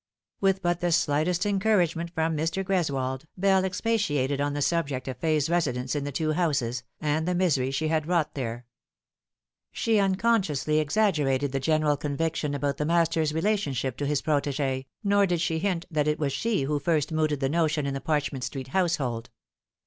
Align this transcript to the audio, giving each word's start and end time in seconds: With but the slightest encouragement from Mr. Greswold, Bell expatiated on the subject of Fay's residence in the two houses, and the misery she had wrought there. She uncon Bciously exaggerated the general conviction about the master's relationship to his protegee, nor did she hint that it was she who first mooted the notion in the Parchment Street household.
With 0.39 0.63
but 0.63 0.79
the 0.79 0.91
slightest 0.91 1.45
encouragement 1.45 2.09
from 2.09 2.35
Mr. 2.35 2.63
Greswold, 2.65 3.25
Bell 3.37 3.63
expatiated 3.63 4.41
on 4.41 4.53
the 4.53 4.59
subject 4.63 5.07
of 5.07 5.17
Fay's 5.17 5.47
residence 5.47 5.93
in 5.95 6.05
the 6.05 6.11
two 6.11 6.31
houses, 6.31 6.81
and 6.99 7.27
the 7.27 7.35
misery 7.35 7.69
she 7.69 7.87
had 7.89 8.07
wrought 8.07 8.33
there. 8.33 8.65
She 9.71 9.97
uncon 9.97 10.41
Bciously 10.41 10.79
exaggerated 10.81 11.51
the 11.51 11.59
general 11.59 11.97
conviction 11.97 12.55
about 12.55 12.77
the 12.77 12.85
master's 12.85 13.31
relationship 13.31 13.95
to 13.97 14.07
his 14.07 14.23
protegee, 14.23 14.87
nor 15.03 15.27
did 15.27 15.39
she 15.39 15.59
hint 15.59 15.85
that 15.91 16.07
it 16.07 16.17
was 16.17 16.33
she 16.33 16.63
who 16.63 16.79
first 16.79 17.11
mooted 17.11 17.39
the 17.39 17.47
notion 17.47 17.85
in 17.85 17.93
the 17.93 18.01
Parchment 18.01 18.43
Street 18.43 18.69
household. 18.69 19.29